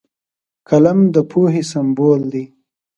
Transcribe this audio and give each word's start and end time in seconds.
قلم 0.69 0.99
د 1.13 1.15
پوهې 1.31 1.61
سمبول 1.71 2.21
دی 2.33 2.45